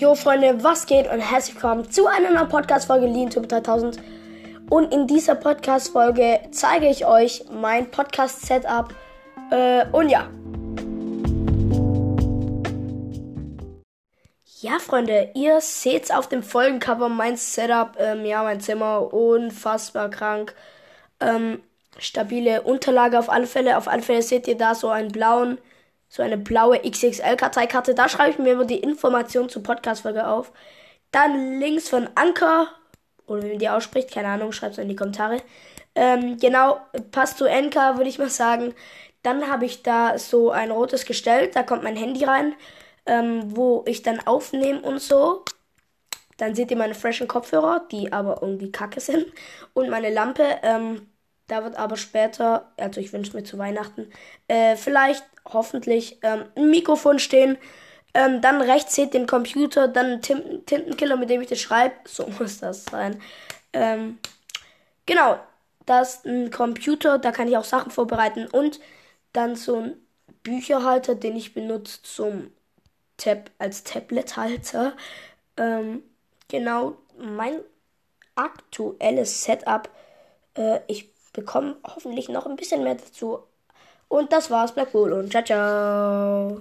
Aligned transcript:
Jo 0.00 0.14
Freunde, 0.14 0.64
was 0.64 0.86
geht 0.86 1.12
und 1.12 1.20
herzlich 1.20 1.56
willkommen 1.56 1.90
zu 1.90 2.06
einer 2.06 2.30
neuen 2.30 2.48
Podcast-Folge 2.48 3.04
LeanTube 3.04 3.46
3000. 3.46 3.98
Und 4.70 4.94
in 4.94 5.06
dieser 5.06 5.34
Podcast-Folge 5.34 6.40
zeige 6.52 6.88
ich 6.88 7.04
euch 7.04 7.44
mein 7.52 7.90
Podcast-Setup. 7.90 8.94
Äh, 9.50 9.84
und 9.92 10.08
ja. 10.08 10.26
Ja, 14.62 14.78
Freunde, 14.78 15.32
ihr 15.34 15.60
seht 15.60 16.10
auf 16.14 16.30
dem 16.30 16.42
Folgencover 16.42 17.10
mein 17.10 17.36
Setup. 17.36 17.94
Ähm, 17.98 18.24
ja, 18.24 18.42
mein 18.42 18.62
Zimmer, 18.62 19.12
unfassbar 19.12 20.08
krank. 20.08 20.54
Ähm, 21.20 21.60
stabile 21.98 22.62
Unterlage 22.62 23.18
auf 23.18 23.28
alle 23.28 23.46
Fälle. 23.46 23.76
Auf 23.76 23.86
alle 23.86 24.00
Fälle 24.00 24.22
seht 24.22 24.48
ihr 24.48 24.56
da 24.56 24.74
so 24.74 24.88
einen 24.88 25.12
blauen 25.12 25.58
so 26.10 26.22
eine 26.22 26.36
blaue 26.36 26.78
XXL-Karteikarte. 26.80 27.94
Da 27.94 28.08
schreibe 28.08 28.32
ich 28.32 28.38
mir 28.38 28.52
immer 28.52 28.66
die 28.66 28.80
Information 28.80 29.48
zur 29.48 29.62
Podcast-Folge 29.62 30.26
auf. 30.26 30.52
Dann 31.12 31.58
links 31.60 31.88
von 31.88 32.08
Anker, 32.16 32.68
oder 33.26 33.44
wie 33.44 33.50
man 33.50 33.58
die 33.58 33.68
ausspricht, 33.68 34.12
keine 34.12 34.28
Ahnung, 34.28 34.52
schreibt 34.52 34.72
es 34.72 34.78
in 34.78 34.88
die 34.88 34.96
Kommentare. 34.96 35.38
Ähm, 35.94 36.36
genau, 36.38 36.80
passt 37.12 37.38
zu 37.38 37.48
Anker, 37.48 37.96
würde 37.96 38.10
ich 38.10 38.18
mal 38.18 38.28
sagen. 38.28 38.74
Dann 39.22 39.48
habe 39.48 39.66
ich 39.66 39.82
da 39.82 40.18
so 40.18 40.50
ein 40.50 40.70
rotes 40.72 41.04
Gestell, 41.06 41.48
da 41.48 41.62
kommt 41.62 41.84
mein 41.84 41.96
Handy 41.96 42.24
rein, 42.24 42.54
ähm, 43.06 43.42
wo 43.56 43.84
ich 43.86 44.02
dann 44.02 44.20
aufnehme 44.26 44.80
und 44.82 45.00
so. 45.00 45.44
Dann 46.38 46.54
seht 46.54 46.70
ihr 46.72 46.76
meine 46.76 46.94
freshen 46.94 47.28
Kopfhörer, 47.28 47.86
die 47.92 48.12
aber 48.12 48.42
irgendwie 48.42 48.72
kacke 48.72 49.00
sind. 49.00 49.26
Und 49.74 49.90
meine 49.90 50.10
Lampe, 50.10 50.58
ähm, 50.62 51.06
da 51.50 51.64
wird 51.64 51.76
aber 51.76 51.96
später, 51.96 52.70
also 52.76 53.00
ich 53.00 53.12
wünsche 53.12 53.36
mir 53.36 53.42
zu 53.42 53.58
Weihnachten, 53.58 54.10
äh, 54.46 54.76
vielleicht, 54.76 55.24
hoffentlich, 55.44 56.18
ähm, 56.22 56.44
ein 56.54 56.70
Mikrofon 56.70 57.18
stehen. 57.18 57.58
Ähm, 58.14 58.40
dann 58.40 58.60
rechts 58.60 58.94
seht 58.94 59.14
den 59.14 59.26
Computer, 59.26 59.88
dann 59.88 60.22
Tinten 60.22 60.64
Tintenkiller, 60.66 61.16
mit 61.16 61.30
dem 61.30 61.40
ich 61.40 61.48
das 61.48 61.60
schreibe. 61.60 61.94
So 62.06 62.26
muss 62.38 62.58
das 62.58 62.84
sein. 62.84 63.20
Ähm, 63.72 64.18
genau, 65.06 65.40
das 65.86 66.16
ist 66.16 66.26
ein 66.26 66.50
Computer, 66.50 67.18
da 67.18 67.32
kann 67.32 67.48
ich 67.48 67.56
auch 67.56 67.64
Sachen 67.64 67.90
vorbereiten. 67.90 68.46
Und 68.46 68.80
dann 69.32 69.56
so 69.56 69.76
ein 69.76 69.96
Bücherhalter, 70.44 71.14
den 71.16 71.36
ich 71.36 71.54
benutze 71.54 72.02
zum 72.02 72.52
Tab 73.16 73.50
als 73.58 73.82
Tablethalter. 73.84 74.96
Ähm, 75.56 76.02
genau, 76.48 76.96
mein 77.18 77.60
aktuelles 78.36 79.44
Setup. 79.44 79.88
Äh, 80.54 80.80
ich 80.86 81.10
bekommen 81.32 81.76
hoffentlich 81.84 82.28
noch 82.28 82.46
ein 82.46 82.56
bisschen 82.56 82.82
mehr 82.84 82.96
dazu. 82.96 83.40
Und 84.08 84.32
das 84.32 84.50
war's, 84.50 84.74
Black 84.74 84.92
Bull 84.92 85.12
und 85.12 85.30
ciao, 85.30 85.44
ciao. 85.44 86.58